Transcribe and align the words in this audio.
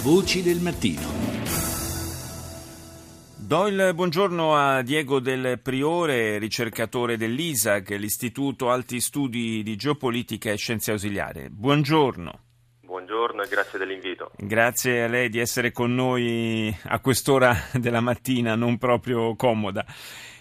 Voci 0.00 0.44
del 0.44 0.60
mattino. 0.60 1.08
Do 3.34 3.66
il 3.66 3.90
buongiorno 3.96 4.54
a 4.54 4.82
Diego 4.82 5.18
Del 5.18 5.58
Priore, 5.60 6.38
ricercatore 6.38 7.16
dell'ISAG, 7.16 7.96
l'Istituto 7.96 8.70
Alti 8.70 9.00
Studi 9.00 9.64
di 9.64 9.74
Geopolitica 9.74 10.52
e 10.52 10.56
Scienze 10.56 10.92
Ausiliare. 10.92 11.50
Buongiorno. 11.50 12.40
Buongiorno 12.82 13.42
e 13.42 13.48
grazie 13.48 13.76
dell'invito. 13.80 14.30
Grazie 14.36 15.02
a 15.02 15.08
lei 15.08 15.28
di 15.30 15.40
essere 15.40 15.72
con 15.72 15.92
noi 15.92 16.72
a 16.84 17.00
quest'ora 17.00 17.52
della 17.74 18.00
mattina 18.00 18.54
non 18.54 18.78
proprio 18.78 19.34
comoda. 19.34 19.84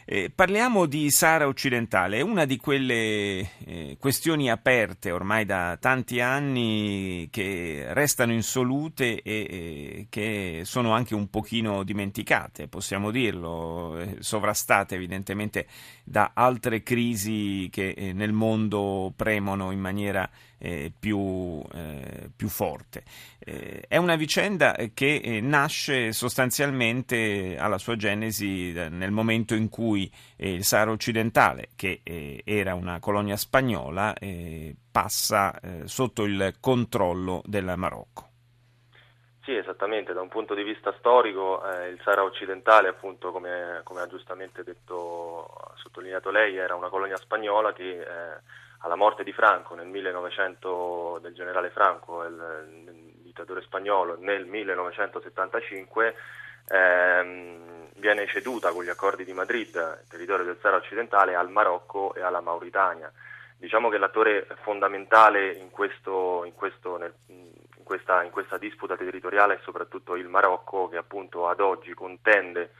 Eh, 0.09 0.31
parliamo 0.33 0.85
di 0.85 1.11
Sahara 1.11 1.47
occidentale, 1.47 2.19
è 2.19 2.21
una 2.21 2.45
di 2.45 2.55
quelle 2.55 3.49
eh, 3.65 3.97
questioni 3.99 4.49
aperte 4.49 5.11
ormai 5.11 5.43
da 5.43 5.75
tanti 5.81 6.21
anni 6.21 7.27
che 7.29 7.87
restano 7.89 8.31
insolute 8.31 9.21
e 9.21 9.21
eh, 9.23 10.07
che 10.09 10.61
sono 10.63 10.93
anche 10.93 11.13
un 11.13 11.29
pochino 11.29 11.83
dimenticate, 11.83 12.69
possiamo 12.69 13.11
dirlo, 13.11 13.99
eh, 13.99 14.15
sovrastate 14.19 14.95
evidentemente 14.95 15.67
da 16.05 16.31
altre 16.33 16.83
crisi 16.83 17.67
che 17.69 17.89
eh, 17.89 18.13
nel 18.13 18.31
mondo 18.31 19.11
premono 19.13 19.71
in 19.71 19.79
maniera 19.81 20.29
eh, 20.59 20.91
più, 20.97 21.61
eh, 21.73 22.29
più, 22.35 22.47
forte. 22.47 23.03
Eh, 23.39 23.85
è 23.87 23.97
una 23.97 24.15
vicenda 24.15 24.75
che 24.93 25.21
eh, 25.23 25.41
nasce 25.41 26.11
sostanzialmente 26.13 27.57
alla 27.59 27.77
sua 27.77 27.95
genesi 27.95 28.73
eh, 28.73 28.89
nel 28.89 29.11
momento 29.11 29.55
in 29.55 29.69
cui 29.69 30.11
il 30.37 30.63
Sahara 30.63 30.91
occidentale, 30.91 31.69
che 31.75 32.01
era 32.43 32.75
una 32.75 32.99
colonia 32.99 33.35
spagnola, 33.35 34.13
passa 34.91 35.59
sotto 35.85 36.23
il 36.23 36.55
controllo 36.59 37.41
del 37.45 37.73
Marocco. 37.75 38.27
Sì, 39.47 39.55
esattamente, 39.55 40.11
da 40.11 40.19
un 40.19 40.27
punto 40.27 40.53
di 40.53 40.63
vista 40.63 40.93
storico 40.97 41.63
eh, 41.63 41.87
il 41.87 42.01
Sahara 42.03 42.23
occidentale, 42.23 42.89
appunto, 42.89 43.31
come, 43.31 43.79
come, 43.85 44.01
ha 44.01 44.07
giustamente 44.07 44.61
detto, 44.61 45.47
sottolineato 45.75 46.31
lei, 46.31 46.57
era 46.57 46.75
una 46.75 46.89
colonia 46.89 47.15
spagnola 47.15 47.71
che 47.71 48.01
eh, 48.01 48.41
alla 48.79 48.95
morte 48.95 49.23
di 49.23 49.33
Franco 49.33 49.75
nel 49.75 49.87
1900, 49.87 51.19
del 51.21 51.33
generale 51.33 51.69
Franco, 51.69 52.23
il, 52.23 52.83
il 52.85 53.21
dittatore 53.21 53.61
spagnolo, 53.61 54.17
nel 54.19 54.45
1975 54.45 56.15
ehm, 56.69 57.89
viene 57.95 58.27
ceduta 58.27 58.71
con 58.71 58.83
gli 58.83 58.89
accordi 58.89 59.23
di 59.23 59.33
Madrid, 59.33 60.05
territorio 60.07 60.45
del 60.45 60.57
Sahara 60.61 60.77
occidentale, 60.77 61.35
al 61.35 61.49
Marocco 61.49 62.13
e 62.13 62.21
alla 62.21 62.41
Mauritania. 62.41 63.11
Diciamo 63.57 63.89
che 63.89 63.97
l'attore 63.97 64.47
fondamentale 64.61 65.51
in, 65.53 65.71
questo, 65.71 66.43
in, 66.45 66.53
questo, 66.53 66.97
nel, 66.97 67.13
in, 67.27 67.83
questa, 67.83 68.23
in 68.23 68.29
questa 68.29 68.57
disputa 68.57 68.95
territoriale 68.95 69.55
è 69.55 69.59
soprattutto 69.63 70.15
il 70.15 70.27
Marocco 70.27 70.87
che 70.89 70.97
appunto 70.97 71.47
ad 71.47 71.59
oggi 71.59 71.93
contende 71.95 72.73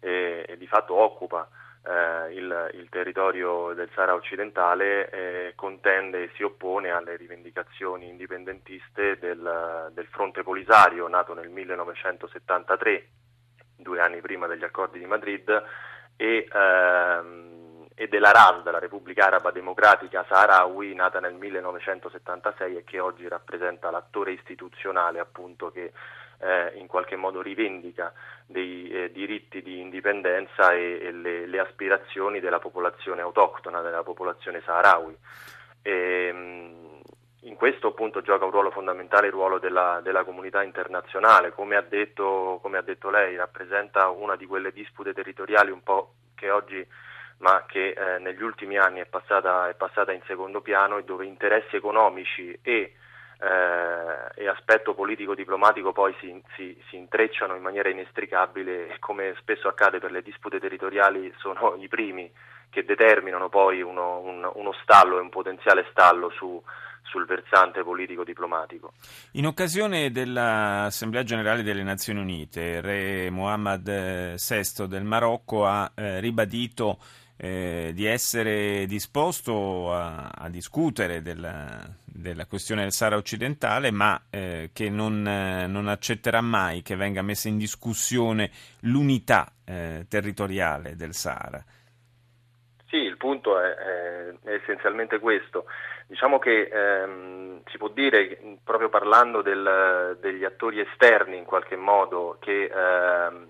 e, 0.00 0.46
e 0.48 0.56
di 0.56 0.66
fatto 0.66 0.94
occupa 0.94 1.46
eh, 1.84 2.34
il, 2.34 2.70
il, 2.74 2.88
territorio 2.88 3.72
del 3.74 3.90
Sahara 3.94 4.14
occidentale 4.14 5.10
eh, 5.10 5.52
contende 5.56 6.24
e 6.24 6.30
si 6.36 6.42
oppone 6.42 6.90
alle 6.90 7.16
rivendicazioni 7.16 8.08
indipendentiste 8.08 9.18
del, 9.18 9.90
del, 9.92 10.06
Fronte 10.06 10.42
Polisario 10.42 11.08
nato 11.08 11.34
nel 11.34 11.48
1973, 11.48 13.08
due 13.76 14.00
anni 14.00 14.20
prima 14.20 14.46
degli 14.46 14.62
accordi 14.62 15.00
di 15.00 15.06
Madrid, 15.06 15.48
e, 16.16 16.48
ehm, 16.52 17.86
e 17.94 18.08
della 18.08 18.30
RASD, 18.30 18.70
la 18.70 18.78
Repubblica 18.78 19.26
Araba 19.26 19.50
Democratica 19.50 20.24
Saharawi, 20.28 20.94
nata 20.94 21.18
nel 21.18 21.34
1976 21.34 22.76
e 22.76 22.84
che 22.84 23.00
oggi 23.00 23.26
rappresenta 23.26 23.90
l'attore 23.90 24.32
istituzionale 24.32 25.18
appunto 25.18 25.70
che 25.70 25.92
eh, 26.42 26.72
in 26.78 26.86
qualche 26.86 27.16
modo 27.16 27.40
rivendica 27.40 28.12
dei 28.46 28.90
eh, 28.90 29.12
diritti 29.12 29.62
di 29.62 29.80
indipendenza 29.80 30.72
e, 30.72 30.98
e 31.00 31.12
le, 31.12 31.46
le, 31.46 31.58
aspirazioni 31.60 32.40
della 32.40 32.58
popolazione 32.58 33.22
autoctona, 33.22 33.80
della 33.80 34.02
popolazione 34.02 34.60
saharawi. 34.64 35.16
E, 35.82 36.32
mh, 36.32 37.00
in 37.44 37.54
questo 37.56 37.88
appunto 37.88 38.22
gioca 38.22 38.44
un 38.44 38.50
ruolo 38.50 38.70
fondamentale 38.70 39.26
il 39.26 39.32
ruolo 39.32 39.58
della, 39.58 40.00
della 40.02 40.24
comunità 40.24 40.62
internazionale, 40.62 41.52
come 41.52 41.76
ha, 41.76 41.80
detto, 41.82 42.58
come 42.62 42.78
ha, 42.78 42.82
detto, 42.82 43.10
lei, 43.10 43.36
rappresenta 43.36 44.08
una 44.10 44.36
di 44.36 44.46
quelle 44.46 44.72
dispute 44.72 45.12
territoriali 45.12 45.70
un 45.70 45.82
po' 45.82 46.14
che 46.34 46.50
oggi 46.50 46.86
ma 47.38 47.64
che 47.66 47.88
eh, 47.88 48.18
negli 48.20 48.42
ultimi 48.42 48.78
anni 48.78 49.00
è 49.00 49.06
passata, 49.06 49.68
è 49.68 49.74
passata, 49.74 50.12
in 50.12 50.22
secondo 50.26 50.60
piano 50.60 50.98
e 50.98 51.04
dove 51.04 51.26
interessi 51.26 51.74
economici 51.74 52.56
e 52.62 52.94
eh, 53.42 54.42
e 54.42 54.48
aspetto 54.48 54.94
politico-diplomatico 54.94 55.92
poi 55.92 56.14
si, 56.20 56.40
si, 56.54 56.80
si, 56.88 56.96
intrecciano 56.96 57.56
in 57.56 57.62
maniera 57.62 57.88
inestricabile 57.88 58.94
e 58.94 58.98
come 59.00 59.34
spesso 59.40 59.66
accade 59.66 59.98
per 59.98 60.12
le 60.12 60.22
dispute 60.22 60.60
territoriali 60.60 61.32
sono 61.38 61.74
i 61.80 61.88
primi 61.88 62.30
che 62.70 62.84
determinano 62.84 63.48
poi 63.48 63.82
uno, 63.82 64.20
un, 64.20 64.48
uno 64.54 64.72
stallo 64.82 65.18
e 65.18 65.20
un 65.20 65.28
potenziale 65.28 65.86
stallo 65.90 66.30
su, 66.30 66.62
sul 67.02 67.26
versante 67.26 67.82
politico-diplomatico. 67.82 68.92
In 69.32 69.46
occasione 69.46 70.12
dell'Assemblea 70.12 71.24
Generale 71.24 71.64
delle 71.64 71.82
Nazioni 71.82 72.20
Unite, 72.20 72.80
Re 72.80 73.28
Mohammed 73.30 74.36
VI 74.36 74.86
del 74.86 75.04
Marocco 75.04 75.66
ha 75.66 75.90
eh, 75.94 76.20
ribadito 76.20 76.98
eh, 77.36 77.92
di 77.94 78.06
essere 78.06 78.86
disposto 78.86 79.92
a, 79.92 80.30
a 80.32 80.48
discutere 80.48 81.22
della, 81.22 81.80
della, 82.04 82.46
questione 82.46 82.82
del 82.82 82.92
Sahara 82.92 83.16
occidentale, 83.16 83.90
ma 83.90 84.20
eh, 84.30 84.70
che 84.72 84.90
non, 84.90 85.26
eh, 85.26 85.66
non, 85.66 85.88
accetterà 85.88 86.40
mai 86.40 86.82
che 86.82 86.96
venga 86.96 87.22
messa 87.22 87.48
in 87.48 87.58
discussione 87.58 88.50
l'unità 88.80 89.52
eh, 89.64 90.06
territoriale 90.08 90.94
del 90.94 91.14
Sahara. 91.14 91.62
Sì, 92.86 92.96
il 92.96 93.16
punto 93.16 93.58
è, 93.58 93.74
è, 93.74 94.34
è 94.44 94.52
essenzialmente 94.52 95.18
questo. 95.18 95.64
Diciamo 96.06 96.38
che 96.38 96.68
ehm, 96.70 97.62
si 97.64 97.78
può 97.78 97.88
dire, 97.88 98.38
proprio 98.62 98.90
parlando 98.90 99.40
del, 99.40 100.18
degli 100.20 100.44
attori 100.44 100.78
esterni 100.80 101.38
in 101.38 101.44
qualche 101.44 101.76
modo, 101.76 102.36
che 102.38 102.64
ehm, 102.64 103.48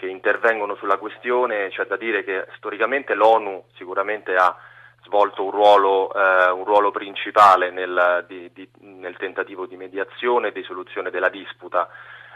che 0.00 0.06
intervengono 0.06 0.76
sulla 0.76 0.96
questione, 0.96 1.68
c'è 1.68 1.84
da 1.84 1.98
dire 1.98 2.24
che 2.24 2.46
storicamente 2.56 3.12
l'ONU 3.12 3.64
sicuramente 3.74 4.34
ha 4.34 4.56
svolto 5.02 5.44
un 5.44 5.50
ruolo, 5.50 6.10
eh, 6.14 6.50
un 6.52 6.64
ruolo 6.64 6.90
principale 6.90 7.70
nel, 7.70 8.24
di, 8.26 8.50
di, 8.54 8.66
nel, 8.80 9.18
tentativo 9.18 9.66
di 9.66 9.76
mediazione 9.76 10.48
e 10.48 10.52
di 10.52 10.62
soluzione 10.62 11.10
della 11.10 11.28
disputa. 11.28 11.86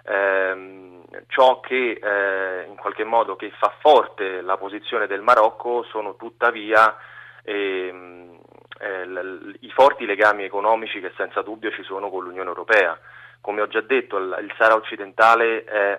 Eh, 0.04 1.00
ciò 1.28 1.60
che 1.60 1.92
eh, 1.92 2.66
in 2.68 2.76
qualche 2.76 3.04
modo 3.04 3.34
che 3.34 3.50
fa 3.56 3.72
forte 3.80 4.42
la 4.42 4.58
posizione 4.58 5.06
del 5.06 5.22
Marocco 5.22 5.84
sono 5.84 6.16
tuttavia 6.16 6.94
ehm, 7.44 8.40
eh, 8.78 9.06
l- 9.06 9.56
i 9.60 9.70
forti 9.70 10.04
legami 10.04 10.44
economici 10.44 11.00
che 11.00 11.12
senza 11.16 11.40
dubbio 11.40 11.70
ci 11.70 11.82
sono 11.82 12.10
con 12.10 12.24
l'Unione 12.24 12.50
Europea 12.50 12.98
come 13.44 13.60
ho 13.60 13.66
già 13.68 13.82
detto, 13.82 14.16
il 14.16 14.54
Sahara 14.56 14.74
occidentale 14.74 15.64
è, 15.64 15.98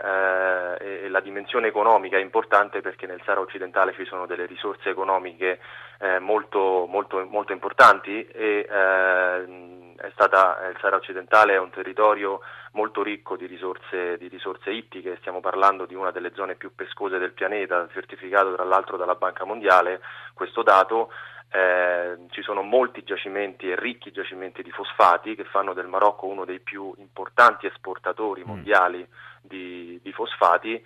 eh, 0.81 0.84
la 1.15 1.21
dimensione 1.21 1.67
economica 1.67 2.17
è 2.17 2.19
importante 2.19 2.81
perché 2.81 3.07
nel 3.07 3.21
Sahara 3.23 3.39
occidentale 3.39 3.93
ci 3.93 4.03
sono 4.03 4.25
delle 4.25 4.45
risorse 4.45 4.89
economiche 4.89 5.59
eh, 5.99 6.19
molto, 6.19 6.85
molto, 6.89 7.25
molto, 7.25 7.53
importanti 7.53 8.27
e 8.27 8.67
eh, 8.69 10.11
stata, 10.11 10.67
il 10.67 10.75
Sahara 10.81 10.97
occidentale 10.97 11.53
è 11.53 11.57
un 11.59 11.69
territorio 11.69 12.41
molto 12.73 13.01
ricco 13.01 13.37
di 13.37 13.45
risorse, 13.45 14.17
di 14.17 14.27
risorse 14.27 14.71
ittiche, 14.71 15.15
stiamo 15.21 15.39
parlando 15.39 15.85
di 15.85 15.95
una 15.95 16.11
delle 16.11 16.33
zone 16.35 16.55
più 16.55 16.75
pescose 16.75 17.17
del 17.17 17.31
pianeta, 17.31 17.87
certificato 17.93 18.53
tra 18.53 18.65
l'altro 18.65 18.97
dalla 18.97 19.15
Banca 19.15 19.45
Mondiale 19.45 20.01
questo 20.33 20.63
dato 20.63 21.11
eh, 21.55 22.17
ci 22.31 22.41
sono 22.41 22.61
molti 22.61 23.03
giacimenti 23.03 23.69
e 23.69 23.79
ricchi 23.79 24.11
giacimenti 24.11 24.61
di 24.61 24.71
fosfati 24.71 25.35
che 25.35 25.45
fanno 25.45 25.73
del 25.73 25.87
Marocco 25.87 26.25
uno 26.25 26.43
dei 26.43 26.59
più 26.59 26.93
importanti 26.97 27.65
esportatori 27.67 28.41
mm. 28.41 28.47
mondiali 28.47 28.99
mm. 28.99 29.39
di, 29.41 29.99
di, 30.03 30.11
fosfati 30.11 30.83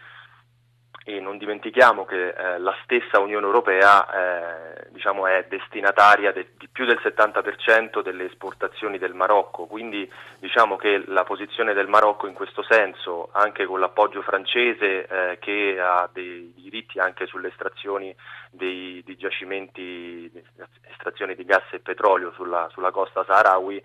e 1.05 1.19
non 1.19 1.37
dimentichiamo 1.37 2.05
che 2.05 2.29
eh, 2.29 2.59
la 2.59 2.75
stessa 2.83 3.19
Unione 3.19 3.45
Europea 3.45 4.05
eh, 4.05 4.87
diciamo 4.91 5.25
è 5.25 5.45
destinataria 5.49 6.31
de, 6.31 6.49
di 6.57 6.67
più 6.67 6.85
del 6.85 6.99
70% 7.01 8.03
delle 8.03 8.25
esportazioni 8.25 8.97
del 8.97 9.13
Marocco, 9.13 9.65
quindi 9.65 10.09
diciamo 10.39 10.75
che 10.75 11.03
la 11.07 11.23
posizione 11.23 11.73
del 11.73 11.87
Marocco 11.87 12.27
in 12.27 12.33
questo 12.33 12.63
senso, 12.63 13.29
anche 13.31 13.65
con 13.65 13.79
l'appoggio 13.79 14.21
francese 14.21 15.07
eh, 15.07 15.37
che 15.39 15.77
ha 15.79 16.07
dei 16.11 16.53
diritti 16.55 16.99
anche 16.99 17.25
sulle 17.25 17.47
estrazioni 17.47 18.15
dei, 18.51 19.01
dei 19.03 19.17
giacimenti, 19.17 20.31
estrazioni 20.91 21.33
di 21.33 21.45
gas 21.45 21.63
e 21.71 21.79
petrolio 21.79 22.31
sulla, 22.33 22.67
sulla 22.71 22.91
costa 22.91 23.23
saharawi, 23.23 23.83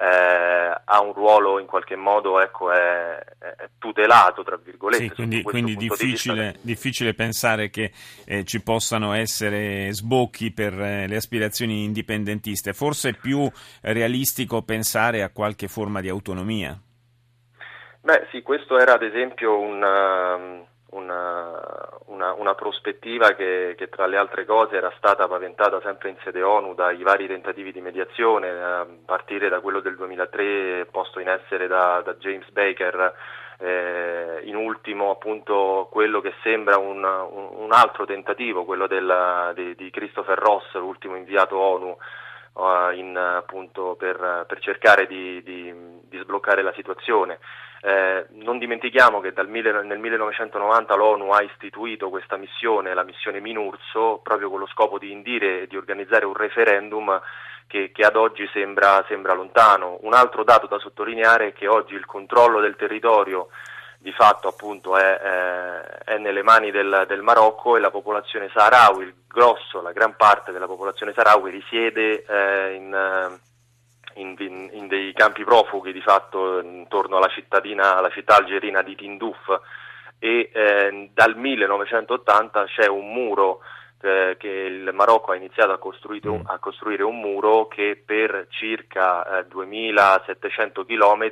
eh, 0.00 0.80
ha 0.84 1.00
un 1.00 1.12
ruolo 1.12 1.58
in 1.58 1.66
qualche 1.66 1.96
modo 1.96 2.40
ecco, 2.40 2.70
è, 2.70 3.18
è 3.38 3.68
tutelato, 3.78 4.44
tra 4.44 4.56
virgolette. 4.56 5.08
Sì, 5.08 5.10
quindi, 5.10 5.42
quindi 5.42 5.76
difficile, 5.76 6.52
di 6.52 6.58
difficile, 6.62 7.14
pensare 7.14 7.68
che 7.68 7.90
eh, 8.24 8.44
ci 8.44 8.62
possano 8.62 9.12
essere 9.12 9.92
sbocchi 9.92 10.52
per 10.52 10.72
eh, 10.80 11.08
le 11.08 11.16
aspirazioni 11.16 11.82
indipendentiste. 11.82 12.74
Forse 12.74 13.10
è 13.10 13.14
più 13.14 13.50
realistico 13.82 14.62
pensare 14.62 15.22
a 15.22 15.30
qualche 15.30 15.66
forma 15.66 16.00
di 16.00 16.08
autonomia. 16.08 16.80
Beh 18.00 18.28
sì, 18.30 18.42
questo 18.42 18.78
era 18.78 18.94
ad 18.94 19.02
esempio 19.02 19.58
un, 19.58 19.82
um, 19.82 20.64
una, 20.90 21.37
una, 22.38 22.54
prospettiva 22.54 23.34
che, 23.34 23.74
che, 23.76 23.88
tra 23.88 24.06
le 24.06 24.16
altre 24.16 24.44
cose 24.44 24.76
era 24.76 24.92
stata 24.96 25.28
paventata 25.28 25.80
sempre 25.80 26.10
in 26.10 26.16
sede 26.22 26.42
ONU 26.42 26.74
dai 26.74 27.02
vari 27.02 27.26
tentativi 27.26 27.72
di 27.72 27.80
mediazione, 27.80 28.48
a 28.48 28.86
partire 29.04 29.48
da 29.48 29.60
quello 29.60 29.80
del 29.80 29.96
2003 29.96 30.86
posto 30.90 31.20
in 31.20 31.28
essere 31.28 31.66
da, 31.66 32.00
da 32.04 32.14
James 32.14 32.48
Baker, 32.50 33.14
eh, 33.58 34.40
in 34.44 34.56
ultimo 34.56 35.10
appunto 35.10 35.88
quello 35.90 36.20
che 36.20 36.32
sembra 36.42 36.78
un, 36.78 37.02
un, 37.02 37.72
altro 37.72 38.06
tentativo, 38.06 38.64
quello 38.64 38.86
del, 38.86 39.52
di, 39.54 39.74
di 39.74 39.90
Christopher 39.90 40.38
Ross, 40.38 40.74
l'ultimo 40.74 41.16
inviato 41.16 41.58
ONU 41.58 41.96
uh, 42.58 42.92
in, 42.92 43.16
appunto, 43.16 43.96
per, 43.96 44.44
per, 44.46 44.60
cercare 44.60 45.06
di, 45.06 45.42
di, 45.42 45.72
di, 46.08 46.18
sbloccare 46.18 46.62
la 46.62 46.72
situazione. 46.74 47.38
Eh, 47.80 48.26
non 48.30 48.58
dimentichiamo 48.58 49.20
che 49.20 49.32
mille, 49.46 49.82
nel 49.82 49.98
1990 49.98 50.94
l'ONU 50.94 51.30
ha 51.30 51.42
istituito 51.42 52.08
questa 52.08 52.36
missione, 52.36 52.94
la 52.94 53.04
missione 53.04 53.40
Minurso, 53.40 54.20
proprio 54.22 54.50
con 54.50 54.58
lo 54.58 54.66
scopo 54.66 54.98
di 54.98 55.12
indire 55.12 55.62
e 55.62 55.66
di 55.66 55.76
organizzare 55.76 56.24
un 56.24 56.34
referendum 56.34 57.20
che, 57.68 57.92
che 57.92 58.02
ad 58.02 58.16
oggi 58.16 58.48
sembra, 58.52 59.04
sembra 59.06 59.34
lontano. 59.34 59.98
Un 60.00 60.14
altro 60.14 60.42
dato 60.42 60.66
da 60.66 60.78
sottolineare 60.78 61.48
è 61.48 61.52
che 61.52 61.68
oggi 61.68 61.94
il 61.94 62.06
controllo 62.06 62.60
del 62.60 62.74
territorio 62.74 63.48
di 64.00 64.12
fatto 64.12 64.48
appunto 64.48 64.96
è, 64.96 65.18
è, 65.18 65.80
è 66.04 66.18
nelle 66.18 66.42
mani 66.42 66.70
del, 66.70 67.04
del, 67.08 67.20
Marocco 67.20 67.76
e 67.76 67.80
la 67.80 67.90
popolazione 67.90 68.48
saharawi, 68.52 69.04
il 69.04 69.14
grosso, 69.26 69.82
la 69.82 69.92
gran 69.92 70.14
parte 70.16 70.52
della 70.52 70.66
popolazione 70.66 71.12
saharawi 71.12 71.50
risiede 71.50 72.24
eh, 72.24 72.74
in, 72.74 73.38
in, 74.20 74.34
in, 74.38 74.70
in, 74.72 74.88
dei 74.88 75.12
campi 75.12 75.44
profughi 75.44 75.92
di 75.92 76.00
fatto 76.00 76.60
intorno 76.60 77.16
alla 77.16 77.28
cittadina, 77.28 77.96
alla 77.96 78.10
città 78.10 78.36
algerina 78.36 78.82
di 78.82 78.94
Tindouf 78.94 79.60
e 80.18 80.50
eh, 80.52 81.10
dal 81.14 81.36
1980 81.36 82.64
c'è 82.64 82.88
un 82.88 83.12
muro 83.12 83.60
eh, 84.00 84.36
che 84.38 84.48
il 84.48 84.90
Marocco 84.92 85.32
ha 85.32 85.36
iniziato 85.36 85.72
a 85.72 85.78
costruire, 85.78 86.28
un, 86.28 86.40
mm. 86.40 86.46
a 86.46 86.58
costruire 86.58 87.02
un 87.02 87.18
muro 87.18 87.66
che 87.66 88.00
per 88.04 88.46
circa 88.50 89.40
eh, 89.40 89.46
2700 89.48 90.84
km 90.84 91.30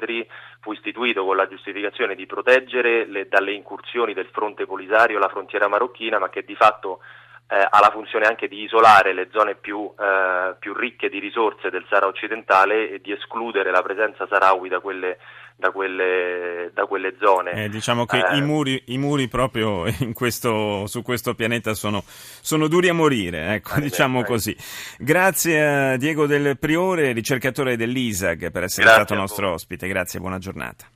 fu 0.61 0.73
istituito 0.73 1.25
con 1.25 1.37
la 1.37 1.49
giustificazione 1.49 2.15
di 2.15 2.27
proteggere 2.27 3.07
le, 3.07 3.29
dalle 3.29 3.53
incursioni 3.53 4.15
del 4.15 4.29
fronte 4.33 4.67
polisario 4.67 5.19
la 5.19 5.29
frontiera 5.29 5.69
marocchina, 5.69 6.19
ma 6.19 6.29
che 6.29 6.45
di 6.45 6.57
fatto 6.57 7.01
eh, 7.49 7.55
ha 7.57 7.81
la 7.81 7.91
funzione 7.93 8.27
anche 8.27 8.49
di 8.49 8.63
isolare 8.63 9.15
le 9.15 9.29
zone 9.31 9.55
più, 9.55 9.93
eh, 9.99 10.57
più, 10.59 10.75
ricche 10.75 11.09
di 11.09 11.21
risorse 11.21 11.71
del 11.71 11.85
Sahara 11.89 12.09
occidentale 12.09 12.91
e 12.91 13.01
di 13.01 13.13
escludere 13.13 13.71
la 13.71 13.83
presenza 13.83 14.27
saharawi 14.27 14.69
da 14.69 14.81
quelle, 14.81 15.19
da 15.55 15.71
quelle, 15.71 16.73
da 16.75 16.87
quelle 16.87 17.15
zone. 17.21 17.53
Eh, 17.53 17.69
diciamo 17.69 18.05
che 18.05 18.17
i 18.17 18.39
eh, 18.39 18.43
muri, 18.43 18.83
i, 18.87 18.99
muri, 18.99 19.29
proprio 19.29 19.85
questo, 20.13 20.87
su 20.87 21.03
questo 21.03 21.35
pianeta 21.35 21.75
sono, 21.75 22.03
sono, 22.07 22.67
duri 22.67 22.89
a 22.89 22.95
morire, 22.95 23.55
ecco, 23.55 23.75
ah, 23.75 23.81
diciamo 23.81 24.25
così. 24.25 24.57
Grazie 24.99 25.93
a 25.93 25.97
Diego 25.97 26.27
Del 26.27 26.59
Priore, 26.59 27.13
ricercatore 27.13 27.77
dell'ISAG, 27.77 28.51
per 28.51 28.65
essere 28.65 28.87
Grazie 28.87 29.05
stato 29.05 29.15
nostro 29.15 29.53
ospite. 29.53 29.87
Grazie, 29.87 30.19
buona 30.19 30.39
giornata. 30.39 30.87